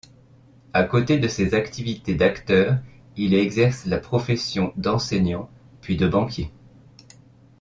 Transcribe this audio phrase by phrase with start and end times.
[0.73, 2.79] À côté de ses activités d'acteur,
[3.17, 5.47] il exerce la profession d'enseignant
[5.79, 6.49] puis de banquier.